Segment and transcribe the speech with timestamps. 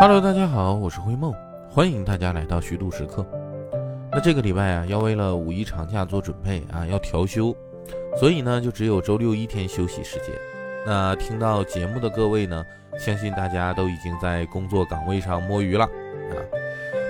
[0.00, 1.34] Hello，大家好，我是灰梦，
[1.68, 3.26] 欢迎大家来到虚度时刻。
[4.12, 7.52] 那这个礼拜啊，要为了五一长假做准备啊，要调休，
[8.16, 10.26] 所以呢，就只有周六一天休息时间。
[10.86, 12.64] 那听到节目的各位呢，
[12.96, 16.38] 相信大家都已经在工作岗位上摸鱼了啊。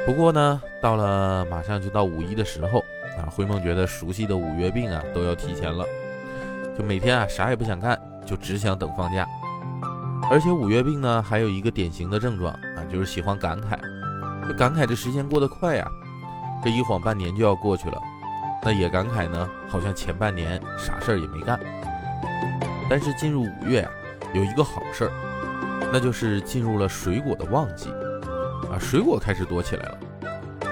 [0.07, 2.79] 不过呢，到了马上就到五一的时候
[3.19, 5.85] 啊，灰梦觉得熟悉的五月病啊都要提前了，
[6.79, 9.29] 就每天啊啥也不想干，就只想等放假。
[10.31, 13.79] 而且五月病呢，还有一个典型的症状啊，就是喜欢感慨，
[14.47, 15.91] 就感慨这时间过得快呀，
[16.63, 17.99] 这一晃半年就要过去了。
[18.63, 21.59] 那也感慨呢，好像前半年啥事儿也没干。
[22.91, 23.91] 但是进入五月呀，
[24.35, 25.13] 有一个好事儿，
[25.93, 27.89] 那就是进入了水果的旺季
[28.71, 29.99] 啊，水果开始多起来了。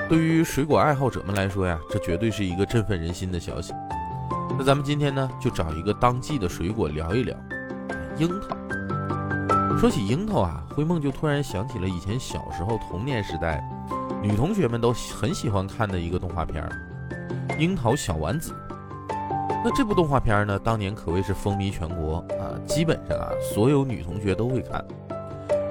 [0.08, 3.72] 对于水果爱好者们来说呀，这绝对是一个振奋人心的消息。
[4.58, 7.36] 那咱们今天呢，就找一个当季的水果聊一聊，
[8.18, 8.55] 樱桃。
[9.78, 13.62] 说起樱桃啊，灰梦就突然想起了以前小时候童年时代，
[14.22, 16.66] 女同学们都很喜欢看的一个动画片
[17.58, 18.52] 《樱桃小丸子》。
[19.62, 24.82] 那这部动画片呢，当年可谓是风靡全国啊，基本上啊，所有女同学都会看。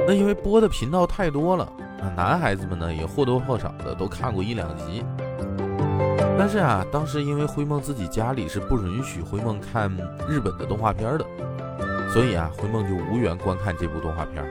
[0.08, 1.64] 那因为播的频道太多了
[2.00, 5.04] 啊，男孩子们呢也或多或少的都看过一两集。
[6.38, 9.90] 但是啊，当时因为灰梦自己家里是不允许灰梦看
[10.30, 11.26] 日本的动画片的。
[12.16, 14.42] 所以啊，灰梦就无缘观看这部动画片。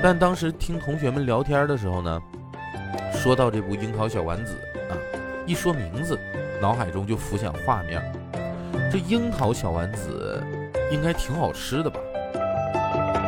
[0.00, 2.22] 但当时听同学们聊天的时候呢，
[3.12, 4.54] 说到这部《樱桃小丸子》
[4.92, 4.96] 啊，
[5.44, 6.16] 一说名字，
[6.62, 8.00] 脑海中就浮想画面。
[8.88, 10.40] 这樱桃小丸子
[10.92, 11.98] 应该挺好吃的吧？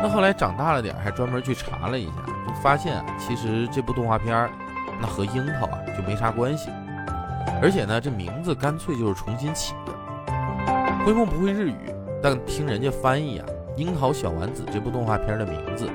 [0.01, 2.13] 那后来长大了点，还专门去查了一下，
[2.47, 4.49] 就发现啊，其实这部动画片儿
[5.01, 6.69] 那和樱桃啊就没啥关系。
[7.61, 9.91] 而且呢，这名字干脆就是重新起的。
[11.05, 11.75] 灰梦不会日语。
[12.23, 13.45] 但听人家翻译啊，
[13.77, 15.89] 《樱桃小丸子》这部动画片的名字，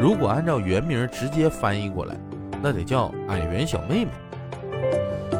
[0.00, 2.16] 如果按照原名直接翻译过来，
[2.62, 4.10] 那得叫“矮圆小妹妹”。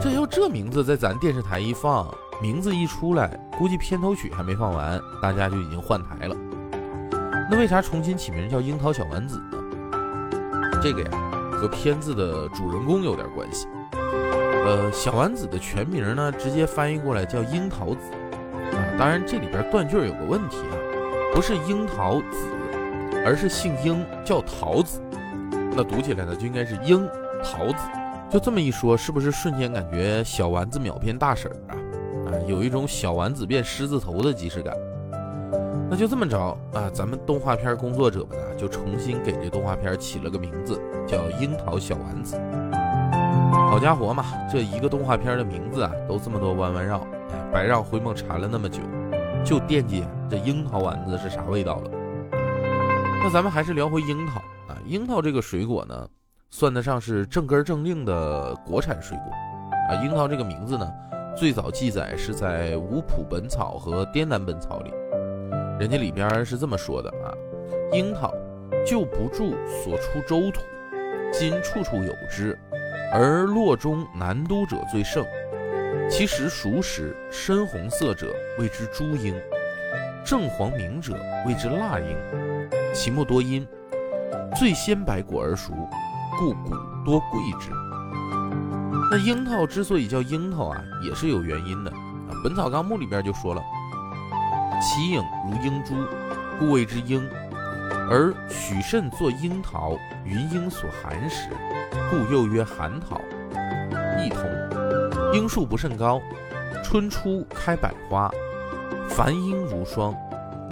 [0.03, 6.37] 这要这名字在咱电视台一放，名字一出来，估计片头曲还没放完，大家就已经换台了。
[7.51, 10.79] 那为啥重新起名叫《樱桃小丸子》呢？
[10.83, 11.11] 这个呀，
[11.53, 13.67] 和片子的主人公有点关系。
[13.95, 18.01] 呃，小丸子的全名呢，直接翻译过来叫樱桃子。
[18.99, 20.75] 当然，这里边断句有个问题啊，
[21.33, 22.49] 不是樱桃子，
[23.25, 25.01] 而是姓樱叫桃子，
[25.77, 27.09] 那读起来呢就应该是樱
[27.45, 27.77] 桃子。
[28.29, 31.79] 就这么一说，是不是瞬间感觉小丸子秒变大婶啊？
[32.27, 34.75] 啊，有一种小丸子变狮子头的即视感。
[35.89, 36.39] 那就这么着
[36.75, 42.37] 啊，咱们动画片工作者们啊，就重新给这动画片起了个名字，叫樱桃小丸子。
[43.71, 47.01] 好家伙嘛，这一个动画片的名字啊，都这么多弯弯绕。
[47.53, 48.81] 白让灰梦馋了那么久，
[49.45, 51.91] 就惦记这樱桃丸子是啥味道了。
[53.23, 54.39] 那咱们还是聊回樱桃
[54.73, 56.09] 啊，樱桃这个水果呢，
[56.51, 59.33] 算得上是正根正令的国产水果
[59.91, 60.03] 啊。
[60.05, 60.89] 樱桃这个名字呢，
[61.37, 64.93] 最早记载是在《五谱本草》和《滇南本草》里，
[65.81, 67.35] 人家里边是这么说的啊：
[67.93, 68.33] 樱桃
[68.87, 70.61] 就不住所出州土，
[71.33, 72.59] 今处处有之，
[73.13, 75.25] 而洛中南都者最盛。
[76.11, 79.35] 其实熟时深红色者谓之朱樱，
[80.25, 81.15] 正黄明者
[81.47, 82.17] 谓之蜡樱。
[82.93, 83.67] 其木多阴，
[84.57, 85.73] 最先白果而熟，
[86.39, 86.75] 故古
[87.05, 87.71] 多贵之。
[89.11, 92.31] 那樱桃之所以叫樱桃啊，也是有原因的啊。
[92.43, 93.63] 《本草纲目》里边就说了
[94.83, 95.95] ：“其影如樱珠，
[96.59, 97.29] 故谓之樱。
[98.11, 101.51] 而许慎作樱桃，云樱所含时，
[102.11, 103.21] 故又曰含桃。”
[104.19, 104.58] 异同。
[105.33, 106.21] 樱树不甚高，
[106.83, 108.31] 春初开百花，
[109.11, 110.15] 繁樱如霜，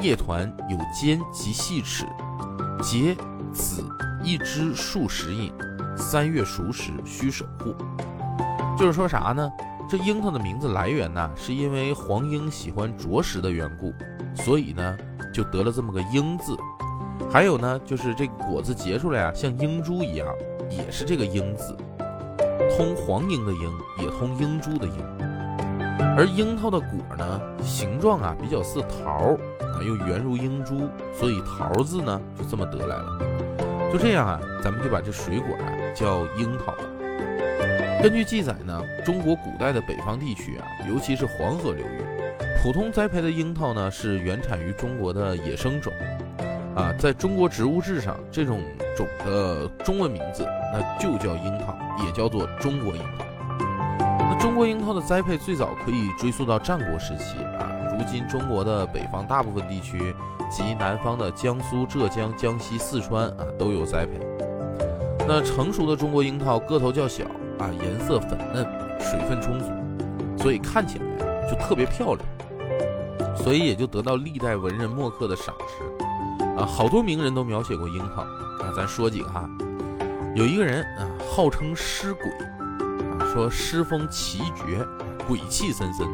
[0.01, 2.07] 叶团有尖及细齿，
[2.83, 3.15] 结
[3.53, 3.85] 子
[4.25, 5.53] 一枝数十引，
[5.95, 7.75] 三月熟时需守护。
[8.79, 9.51] 就是说啥呢？
[9.89, 13.93] 这樱桃的名字来源呢，是因为黄莺喜欢啄食的缘故，
[14.43, 14.97] 所以呢
[15.33, 16.57] 就得了这么个樱字。
[17.31, 20.27] 还有呢，就是这果子结出来啊，像樱珠一样，
[20.71, 21.77] 也是这个樱字。
[22.77, 24.95] 通黄莺的莺，也通英珠的英。
[26.17, 33.19] 而樱桃的果呢，形状啊比较似桃啊，又圆如英珠，所以桃字呢就这么得来了。
[33.93, 38.03] 就这样啊，咱们就把这水果啊叫樱桃了。
[38.03, 42.03] 根据记载呢，中国古代的北方地区啊，尤其是黄河流域，
[42.63, 45.93] 普通栽培的樱桃呢是原产于中国的野生种。
[46.77, 48.61] 啊，在中国植物志上，这种
[48.95, 51.75] 种的中文名字那就叫樱桃，
[52.05, 53.25] 也叫做中国樱桃。
[53.99, 57.73] 那中国樱桃的栽培最早可以追溯到战国时期啊。
[57.99, 60.15] 如今中国的北方大部分地区
[60.51, 64.21] 及南方的江苏、浙江、江西、四川啊都有栽培。
[65.27, 67.25] 那成熟的中国樱桃个头较小
[67.59, 68.67] 啊，颜色粉嫩，
[69.01, 69.73] 水分充足，
[70.37, 76.06] 所以看起来就特别漂亮，所以也就得到历代文人墨客的赏识
[76.57, 76.65] 啊。
[76.65, 79.49] 好多名人都描写过樱桃啊，咱说几个哈。
[80.35, 82.27] 有一个人啊，号称诗鬼
[83.19, 84.85] 啊，说诗风奇绝，
[85.27, 86.07] 鬼气森森。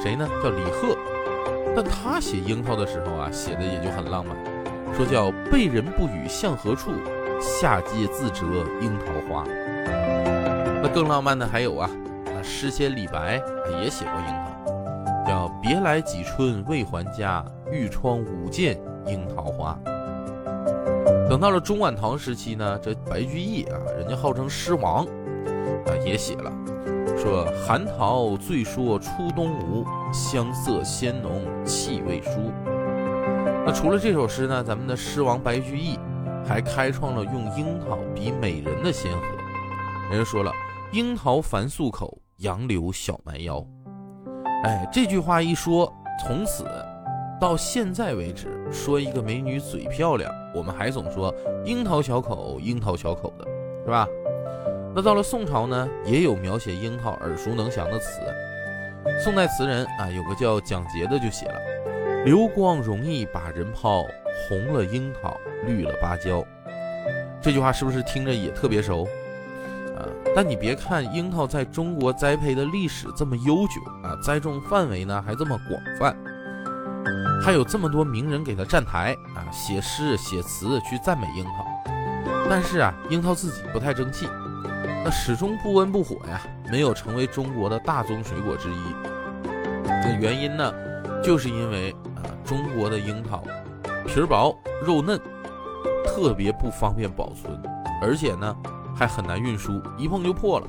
[0.00, 0.28] 谁呢？
[0.42, 0.96] 叫李贺。
[1.74, 4.36] 但他写樱桃的时候啊，写的也就很浪漫，
[4.94, 6.92] 说叫被人不语向何处。
[7.40, 8.46] 下界自折
[8.80, 9.44] 樱桃花，
[10.80, 11.90] 那更浪漫的还有啊，
[12.24, 13.42] 那诗仙李白
[13.80, 14.51] 也写过樱桃，
[15.62, 18.76] 别来几春未还家，玉窗舞见
[19.06, 19.78] 樱桃花。
[21.30, 26.52] 等到了中晚唐时期呢，这白居易啊，人家号称诗王啊，也写了，
[27.16, 32.52] 说寒桃最说初东吴，香色鲜浓气味殊。
[33.64, 35.98] 那除了这首诗呢，咱们的诗王白居易。
[36.44, 39.22] 还开创了用樱桃比美人的先河。
[40.10, 40.52] 人家说了，
[40.90, 43.64] 樱桃凡素口，杨柳小蛮腰。
[44.62, 46.64] 哎，这句话一说，从此
[47.40, 53.44] 到现在为止，说一个美女嘴漂亮，我们还总说樱桃小口，樱桃小口的，
[53.84, 54.06] 是吧？
[54.94, 58.20] 那到了宋朝呢，也有描写樱桃耳熟能详的词。
[59.24, 61.58] 宋代词人啊，有个叫蒋捷的就写了
[62.24, 64.04] ：“流光容易把人抛。”
[64.48, 66.44] 红了樱桃，绿了芭蕉，
[67.40, 69.06] 这句话是不是听着也特别熟
[69.96, 70.06] 啊？
[70.34, 76.16] 但你别看樱桃在中国栽培的历史这么悠久啊，栽种范围呢还这么广泛，
[77.42, 81.66] 还有这么多名人给他站台啊，写诗写词去赞美樱桃。
[82.48, 84.28] 但是啊，樱桃自己不太争气，
[85.04, 86.40] 那始终不温不火呀，
[86.70, 88.82] 没有成为中国的大宗水果之一。
[90.02, 90.72] 这原因呢，
[91.22, 93.42] 就是因为啊，中国的樱桃。
[94.04, 94.54] 皮薄
[94.84, 95.18] 肉嫩，
[96.04, 97.56] 特别不方便保存，
[98.02, 98.54] 而且呢
[98.94, 100.66] 还很难运输，一碰就破了。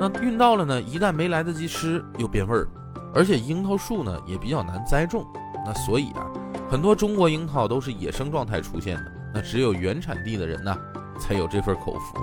[0.00, 2.66] 那运到了呢，一旦没来得及吃，又变味儿。
[3.14, 5.24] 而且樱桃树呢也比较难栽种，
[5.64, 6.26] 那所以啊，
[6.70, 9.04] 很多中国樱桃都是野生状态出现的。
[9.34, 10.76] 那只有原产地的人呢
[11.18, 12.18] 才有这份口福。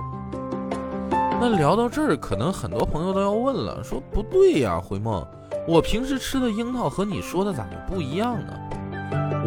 [1.42, 5.26] 那聊到这儿，可能很多朋友都要问了，说不对呀，回梦，
[5.68, 8.54] 我平时吃的樱桃和你说的咋就不一样呢？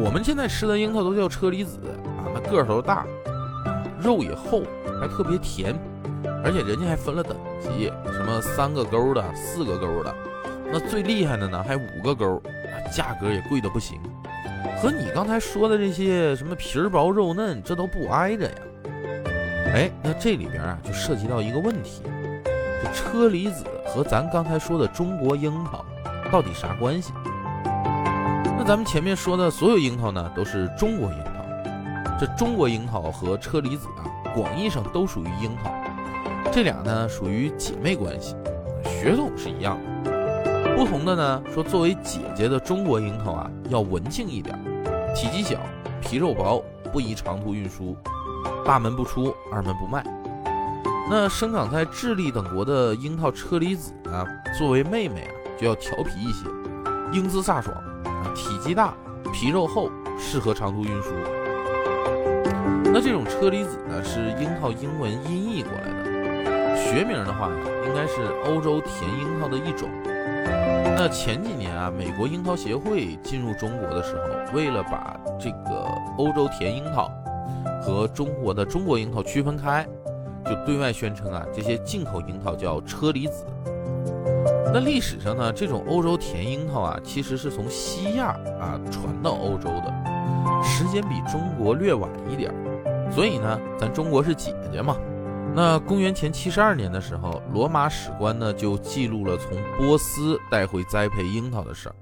[0.03, 1.79] 我们现在吃的樱桃都叫车厘子
[2.19, 3.05] 啊，那个头大，
[4.03, 4.63] 肉也厚，
[5.01, 5.79] 还特别甜，
[6.45, 10.15] 而且人家还分了等级，什么三个钩的、四个钩的，
[10.73, 12.43] 那最厉害的呢还五个钩，
[12.93, 14.01] 价格也贵的不行。
[14.81, 18.55] 和你刚才说的这些什么皮儿薄肉嫩，这都不挨着呀。
[19.75, 22.03] 哎，那这里边啊就涉及到一个问题，
[22.83, 25.85] 这车厘子和咱刚才说的中国樱桃
[26.31, 27.13] 到底啥关系？
[28.59, 31.32] 那咱们前面说的所有樱桃呢，都是中国樱桃。
[32.23, 35.75] 这中国樱桃和车厘子啊，广义上都属于樱桃。
[36.53, 38.37] 这俩呢属于姐妹关系，
[38.85, 40.77] 血统是一样的。
[40.77, 44.57] 不同的呢，说作为姐姐的中国樱桃啊，要文静一点，
[45.17, 45.59] 体积小，
[46.01, 47.97] 皮肉薄，不宜长途运输，
[48.65, 50.05] 大门不出，二门不迈。
[51.11, 54.25] 那生长在智利等国的樱桃车厘子呢，
[54.57, 56.47] 作为妹妹啊，就要调皮一些，
[57.13, 57.77] 英姿飒爽。
[58.37, 58.95] 体积大，
[59.33, 61.11] 皮肉厚，适合长途运输。
[62.93, 67.49] 那这种车厘子呢，是樱桃英文音译过来的，学名的话，
[67.87, 69.89] 应该是欧洲甜樱桃的一种。
[70.95, 75.89] 那前几年啊，美国樱桃协会进入中国的时候，为了把这个
[76.19, 77.11] 欧洲甜樱桃
[77.83, 79.87] 和中国的中国樱桃区分开，
[80.45, 83.45] 就对外宣称啊，这些进口樱桃叫车厘子。
[84.75, 88.29] 那历史上呢，这种欧洲甜樱桃啊，其实是从西亚
[88.61, 89.93] 啊传到欧洲的，
[90.63, 92.53] 时间比中国略晚一点
[93.11, 94.97] 所以呢，咱中国是姐姐嘛。
[95.55, 101.95] 那公元前七十二年的时候，罗马史官呢就记录了从波斯带回栽培樱桃的事儿。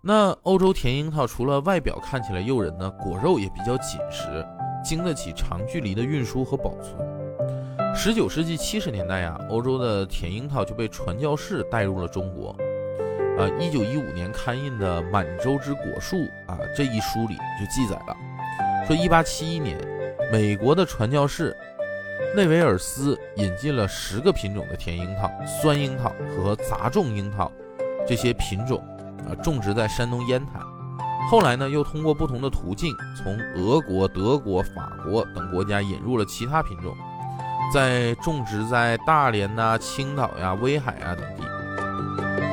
[0.00, 4.46] 那欧洲甜樱桃除了外表看起来诱人呢，果肉也比较紧实，
[4.84, 6.96] 经得起长距离的运输和保存。
[7.92, 12.54] 十九世纪七十年代呀，欧洲的甜樱桃就被传教士带入了中国。
[13.38, 16.16] 啊，一九一五年刊印的《满洲之果树》
[16.46, 18.16] 啊这一书里就记载了，
[18.86, 19.76] 说一八七一年，
[20.32, 21.54] 美国的传教士
[22.34, 27.52] 内维尔斯引进了十个品种的甜樱桃、酸樱桃和杂种樱桃
[28.06, 28.82] 这些品种
[29.28, 30.52] 啊，种植在山东烟台。
[31.30, 36.96] 后来呢，又通过不同的途径，从俄国、德国、法国等国家引入了其他品种。
[37.74, 41.42] 在种植在大连呐、青岛呀、威海啊等地。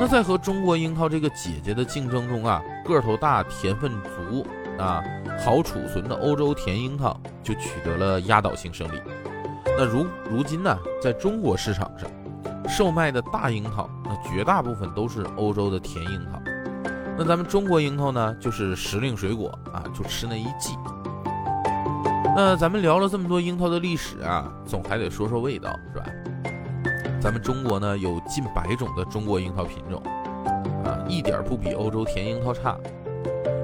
[0.04, 4.46] 那在和中国樱桃这个姐姐的竞争中啊，个头大、甜分足
[4.78, 5.02] 啊、
[5.40, 9.02] 好储存的欧洲甜樱桃就取得了压倒性胜利。
[9.66, 12.10] 那如如今呢，在中国市场上
[12.68, 16.38] 售卖的大樱桃，那绝大部分都是欧洲的甜樱桃。
[17.18, 20.76] 那咱们中国樱桃呢，就是时令水果啊，就吃那一季。
[22.36, 26.06] 那咱们聊了这么多樱桃的历史啊，总还得说说味道，是吧？
[27.24, 30.04] 咱们中国呢有近百种的中国樱桃品种，
[30.84, 32.78] 啊，一点不比欧洲甜樱桃差。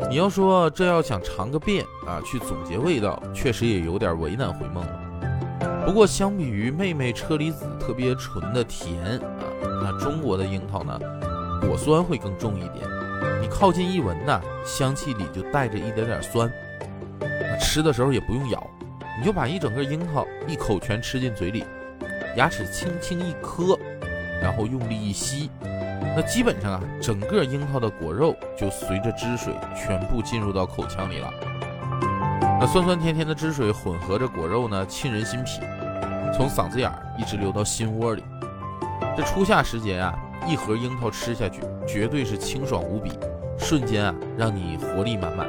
[0.09, 5.83] 你要说这要想尝个遍啊，去总结味道，确实也有点为难回梦了。
[5.85, 9.43] 不过相比于妹妹车厘子特别纯的甜啊，
[9.83, 10.97] 那中国的樱桃呢，
[11.67, 12.89] 果酸会更重一点。
[13.41, 16.49] 你靠近一闻呐，香气里就带着一点点酸。
[17.59, 18.65] 吃的时候也不用咬，
[19.19, 21.65] 你就把一整个樱桃一口全吃进嘴里，
[22.39, 23.77] 牙齿轻轻一磕，
[24.41, 25.51] 然后用力一吸，
[26.15, 31.29] 那基本上啊，整个樱桃的果肉就随着汁水全部进入到口腔里了。
[32.61, 35.59] 那酸酸甜甜的汁水混合着果肉呢，沁人心脾，
[36.33, 38.23] 从嗓子眼儿一直流到心窝里。
[39.17, 40.17] 这初夏时节啊，
[40.47, 43.11] 一盒樱桃吃下去，绝对是清爽无比，
[43.57, 45.45] 瞬间啊，让你活力满满。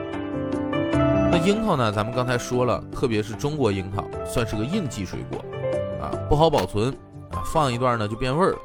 [1.30, 1.92] 那樱桃呢？
[1.92, 5.38] 咱们刚才说了，特别是中国樱桃，算是个应季水果，
[6.30, 6.90] 不好保存，
[7.32, 8.58] 啊，放一段呢就变味儿了。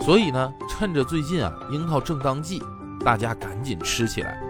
[0.00, 2.62] 所以呢，趁着最近啊樱桃正当季，
[3.04, 4.40] 大家赶紧吃起来。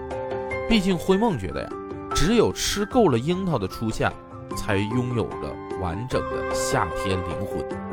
[0.68, 1.70] 毕竟灰梦觉得呀，
[2.14, 4.12] 只有吃够了樱桃的初夏，
[4.54, 7.88] 才拥有着完整的夏天灵魂。